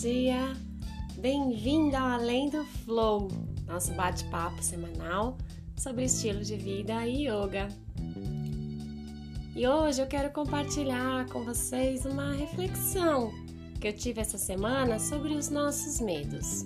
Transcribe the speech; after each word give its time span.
dia! 0.00 0.56
Bem-vindo 1.18 1.94
ao 1.94 2.08
Além 2.08 2.48
do 2.48 2.64
Flow, 2.64 3.28
nosso 3.66 3.92
bate-papo 3.92 4.62
semanal 4.62 5.36
sobre 5.76 6.04
estilo 6.04 6.42
de 6.42 6.56
vida 6.56 7.06
e 7.06 7.28
yoga. 7.28 7.68
E 9.54 9.68
hoje 9.68 10.00
eu 10.00 10.06
quero 10.06 10.30
compartilhar 10.30 11.26
com 11.26 11.44
vocês 11.44 12.06
uma 12.06 12.32
reflexão 12.32 13.30
que 13.78 13.88
eu 13.88 13.92
tive 13.92 14.22
essa 14.22 14.38
semana 14.38 14.98
sobre 14.98 15.34
os 15.34 15.50
nossos 15.50 16.00
medos. 16.00 16.64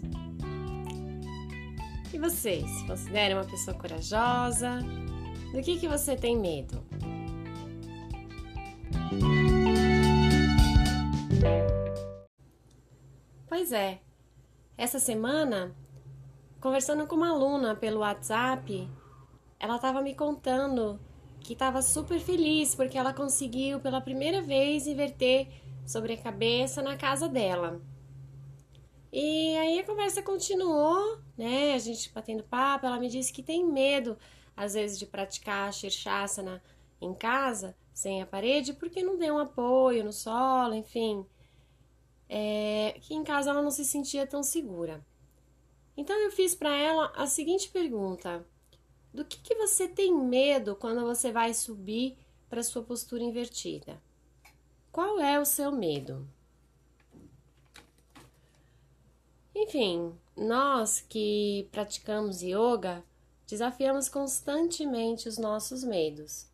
E 2.12 2.19
você, 2.19 2.61
se 2.61 2.87
considera 2.87 3.35
uma 3.35 3.51
pessoa 3.51 3.77
corajosa? 3.77 4.79
Do 5.53 5.61
que, 5.61 5.77
que 5.80 5.89
você 5.89 6.14
tem 6.14 6.39
medo? 6.39 6.80
Pois 13.57 13.71
é, 13.71 14.00
essa 14.76 14.99
semana, 14.99 15.72
conversando 16.61 17.07
com 17.07 17.14
uma 17.14 17.31
aluna 17.31 17.76
pelo 17.76 18.00
WhatsApp, 18.00 18.90
ela 19.61 19.76
estava 19.76 20.03
me 20.03 20.12
contando 20.12 20.99
que 21.39 21.53
estava 21.53 21.81
super 21.81 22.18
feliz 22.18 22.75
porque 22.75 22.98
ela 22.98 23.14
conseguiu 23.14 23.79
pela 23.79 24.00
primeira 24.00 24.43
vez 24.43 24.89
inverter 24.89 25.46
sobre 25.86 26.14
a 26.14 26.21
cabeça 26.21 26.82
na 26.82 26.96
casa 26.96 27.29
dela. 27.29 27.81
E 29.12 29.57
aí 29.57 29.79
a 29.79 29.84
conversa 29.84 30.21
continuou, 30.21 31.21
né? 31.39 31.75
A 31.75 31.79
gente 31.79 32.12
batendo 32.12 32.42
papo, 32.42 32.86
ela 32.86 32.98
me 32.98 33.09
disse 33.09 33.33
que 33.33 33.41
tem 33.41 33.64
medo 33.64 34.19
às 34.56 34.75
vezes 34.75 34.98
de 34.98 35.06
praticar 35.06 35.73
Shirshasana 35.73 36.61
em 37.00 37.14
casa, 37.14 37.77
sem 37.92 38.20
a 38.20 38.27
parede, 38.27 38.73
porque 38.73 39.00
não 39.00 39.17
tem 39.17 39.31
um 39.31 39.39
apoio 39.39 40.03
no 40.03 40.12
solo, 40.12 40.75
enfim 40.75 41.25
é, 42.28 42.97
que 43.00 43.14
em 43.14 43.25
casa 43.25 43.50
ela 43.50 43.62
não 43.62 43.70
se 43.70 43.84
sentia 43.84 44.27
tão 44.27 44.42
segura. 44.42 45.05
Então 45.97 46.17
eu 46.17 46.30
fiz 46.30 46.55
para 46.55 46.75
ela 46.75 47.12
a 47.14 47.27
seguinte 47.27 47.69
pergunta: 47.70 48.44
do 49.12 49.25
que, 49.25 49.39
que 49.39 49.55
você 49.55 49.86
tem 49.86 50.12
medo 50.14 50.75
quando 50.75 51.02
você 51.02 51.30
vai 51.30 51.55
subir 51.55 52.17
para 52.48 52.62
sua 52.62 52.83
postura 52.83 53.22
invertida? 53.22 54.02
Qual 54.91 55.20
é 55.20 55.41
o 55.41 55.45
seu 55.45 55.72
medo? 55.72 56.28
Enfim, 59.55 60.12
nós 60.36 61.00
que 61.00 61.69
praticamos 61.70 62.42
yoga 62.42 63.05
desafiamos 63.47 64.08
constantemente 64.08 65.28
os 65.28 65.39
nossos 65.39 65.84
medos. 65.84 66.48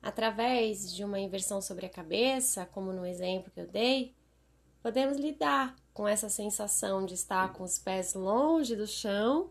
Através 0.00 0.94
de 0.94 1.04
uma 1.04 1.18
inversão 1.18 1.60
sobre 1.60 1.84
a 1.84 1.90
cabeça, 1.90 2.64
como 2.66 2.92
no 2.92 3.04
exemplo 3.04 3.50
que 3.50 3.60
eu 3.60 3.66
dei, 3.66 4.14
podemos 4.82 5.16
lidar 5.16 5.74
com 5.92 6.06
essa 6.06 6.28
sensação 6.28 7.04
de 7.04 7.14
estar 7.14 7.52
com 7.52 7.64
os 7.64 7.78
pés 7.78 8.14
longe 8.14 8.76
do 8.76 8.86
chão, 8.86 9.50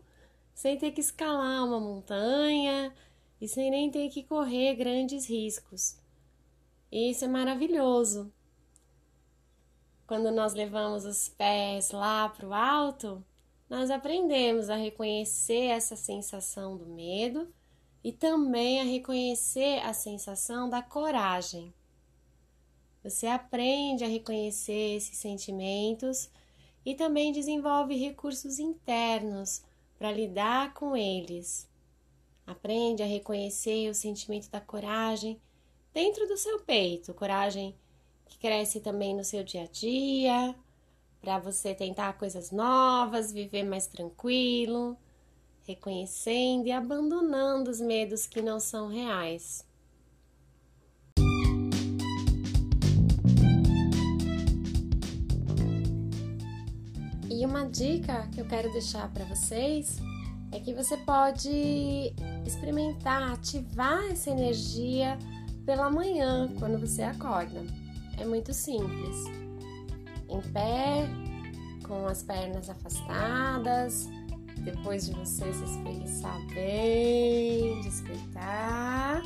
sem 0.54 0.78
ter 0.78 0.92
que 0.92 1.00
escalar 1.00 1.64
uma 1.64 1.78
montanha 1.78 2.94
e 3.40 3.46
sem 3.46 3.70
nem 3.70 3.90
ter 3.90 4.08
que 4.08 4.22
correr 4.22 4.74
grandes 4.74 5.28
riscos. 5.28 5.96
E 6.90 7.10
isso 7.10 7.24
é 7.24 7.28
maravilhoso. 7.28 8.32
Quando 10.06 10.30
nós 10.30 10.54
levamos 10.54 11.04
os 11.04 11.28
pés 11.28 11.90
lá 11.90 12.28
para 12.30 12.48
o 12.48 12.54
alto, 12.54 13.22
nós 13.68 13.90
aprendemos 13.90 14.70
a 14.70 14.76
reconhecer 14.76 15.66
essa 15.66 15.94
sensação 15.94 16.76
do 16.76 16.86
medo 16.86 17.52
e 18.02 18.10
também 18.10 18.80
a 18.80 18.84
reconhecer 18.84 19.80
a 19.80 19.92
sensação 19.92 20.68
da 20.68 20.80
coragem. 20.80 21.74
Você 23.02 23.26
aprende 23.26 24.04
a 24.04 24.08
reconhecer 24.08 24.96
esses 24.96 25.18
sentimentos 25.18 26.30
e 26.84 26.94
também 26.94 27.32
desenvolve 27.32 27.94
recursos 27.94 28.58
internos 28.58 29.62
para 29.98 30.12
lidar 30.12 30.74
com 30.74 30.96
eles. 30.96 31.68
Aprende 32.46 33.02
a 33.02 33.06
reconhecer 33.06 33.90
o 33.90 33.94
sentimento 33.94 34.50
da 34.50 34.60
coragem 34.60 35.40
dentro 35.92 36.26
do 36.26 36.36
seu 36.36 36.60
peito, 36.60 37.12
coragem 37.14 37.74
que 38.26 38.38
cresce 38.38 38.80
também 38.80 39.14
no 39.14 39.24
seu 39.24 39.44
dia 39.44 39.62
a 39.62 39.66
dia, 39.66 40.54
para 41.20 41.38
você 41.38 41.74
tentar 41.74 42.14
coisas 42.14 42.50
novas, 42.50 43.32
viver 43.32 43.64
mais 43.64 43.86
tranquilo, 43.86 44.96
reconhecendo 45.66 46.66
e 46.66 46.72
abandonando 46.72 47.70
os 47.70 47.80
medos 47.80 48.26
que 48.26 48.40
não 48.40 48.58
são 48.58 48.88
reais. 48.88 49.67
E 57.38 57.46
uma 57.46 57.66
dica 57.66 58.26
que 58.32 58.40
eu 58.40 58.44
quero 58.46 58.68
deixar 58.72 59.08
para 59.12 59.24
vocês 59.24 59.98
é 60.50 60.58
que 60.58 60.74
você 60.74 60.96
pode 60.96 62.12
experimentar 62.44 63.32
ativar 63.32 64.02
essa 64.10 64.28
energia 64.28 65.16
pela 65.64 65.88
manhã, 65.88 66.52
quando 66.58 66.80
você 66.80 67.04
acorda. 67.04 67.64
É 68.18 68.24
muito 68.24 68.52
simples. 68.52 69.26
Em 70.28 70.40
pé, 70.52 71.08
com 71.86 72.06
as 72.06 72.24
pernas 72.24 72.68
afastadas, 72.68 74.08
depois 74.64 75.06
de 75.06 75.12
você 75.12 75.52
se 75.52 75.62
espreguiçar 75.62 76.44
bem, 76.52 77.80
despertar, 77.82 79.22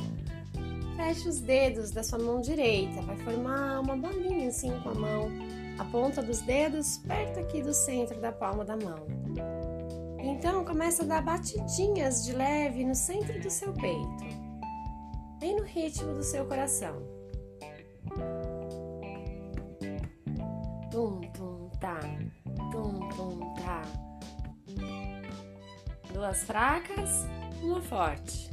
feche 0.95 1.27
os 1.27 1.39
dedos 1.39 1.89
da 1.89 2.03
sua 2.03 2.19
mão 2.19 2.41
direita, 2.41 3.01
vai 3.01 3.17
formar 3.17 3.79
uma 3.79 3.97
bolinha 3.97 4.49
assim 4.49 4.69
com 4.81 4.89
a 4.89 4.93
mão 4.93 5.52
a 5.77 5.85
ponta 5.85 6.21
dos 6.21 6.41
dedos 6.41 6.97
perto 6.99 7.39
aqui 7.39 7.61
do 7.61 7.73
centro 7.73 8.19
da 8.19 8.31
palma 8.31 8.63
da 8.63 8.77
mão. 8.77 9.07
Então 10.19 10.63
começa 10.63 11.03
a 11.03 11.05
dar 11.05 11.21
batidinhas 11.21 12.25
de 12.25 12.33
leve 12.33 12.85
no 12.85 12.95
centro 12.95 13.39
do 13.41 13.49
seu 13.49 13.73
peito, 13.73 14.23
bem 15.39 15.55
no 15.55 15.63
ritmo 15.63 16.13
do 16.13 16.23
seu 16.23 16.45
coração. 16.45 17.01
Tum 20.91 21.21
tum 21.33 21.69
tá, 21.79 21.99
tum 22.71 23.09
tum 23.09 23.53
tá. 23.55 23.81
Duas 26.13 26.43
fracas, 26.43 27.25
uma 27.61 27.81
forte. 27.81 28.49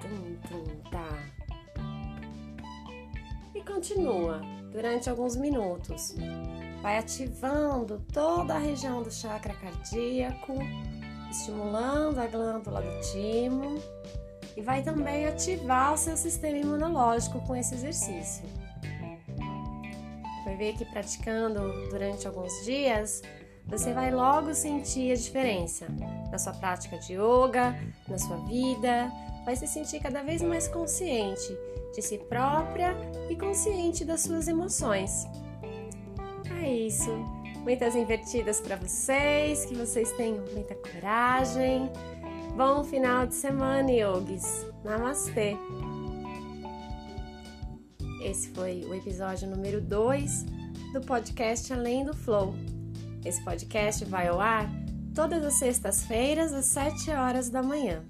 Tum 0.00 0.36
tum 0.48 0.90
tá. 0.90 1.08
E 3.54 3.62
continua 3.64 4.61
durante 4.72 5.08
alguns 5.08 5.36
minutos. 5.36 6.14
Vai 6.80 6.98
ativando 6.98 8.02
toda 8.12 8.54
a 8.54 8.58
região 8.58 9.02
do 9.02 9.10
chakra 9.10 9.54
cardíaco, 9.54 10.54
estimulando 11.30 12.18
a 12.18 12.26
glândula 12.26 12.82
do 12.82 13.00
timo 13.12 13.76
e 14.56 14.60
vai 14.60 14.82
também 14.82 15.26
ativar 15.26 15.92
o 15.92 15.96
seu 15.96 16.16
sistema 16.16 16.58
imunológico 16.58 17.40
com 17.46 17.54
esse 17.54 17.74
exercício. 17.74 18.44
Vai 20.44 20.56
ver 20.56 20.72
que 20.74 20.84
praticando 20.84 21.88
durante 21.88 22.26
alguns 22.26 22.52
dias, 22.64 23.22
você 23.66 23.92
vai 23.92 24.10
logo 24.10 24.54
sentir 24.54 25.12
a 25.12 25.14
diferença 25.14 25.86
na 26.30 26.38
sua 26.38 26.52
prática 26.52 26.98
de 26.98 27.14
yoga, 27.14 27.78
na 28.08 28.18
sua 28.18 28.38
vida, 28.38 29.10
vai 29.44 29.56
se 29.56 29.66
sentir 29.66 30.00
cada 30.00 30.22
vez 30.22 30.42
mais 30.42 30.68
consciente 30.68 31.56
de 31.94 32.02
si 32.02 32.18
própria 32.18 32.96
e 33.28 33.36
consciente 33.36 34.04
das 34.04 34.22
suas 34.22 34.48
emoções. 34.48 35.26
É 36.62 36.70
isso. 36.70 37.10
Muitas 37.62 37.94
invertidas 37.94 38.60
para 38.60 38.76
vocês, 38.76 39.64
que 39.64 39.74
vocês 39.74 40.10
tenham 40.12 40.44
muita 40.52 40.74
coragem. 40.74 41.90
Bom 42.56 42.82
final 42.82 43.26
de 43.26 43.34
semana, 43.34 43.90
yogis. 43.90 44.66
Namastê. 44.84 45.56
Esse 48.24 48.48
foi 48.50 48.84
o 48.84 48.94
episódio 48.94 49.48
número 49.48 49.80
2 49.80 50.44
do 50.92 51.00
podcast 51.00 51.72
Além 51.72 52.04
do 52.04 52.14
Flow. 52.14 52.54
Esse 53.24 53.42
podcast 53.44 54.04
vai 54.04 54.28
ao 54.28 54.40
ar 54.40 54.68
todas 55.14 55.44
as 55.44 55.54
sextas-feiras 55.54 56.52
às 56.52 56.66
7 56.66 57.10
horas 57.10 57.50
da 57.50 57.62
manhã. 57.62 58.04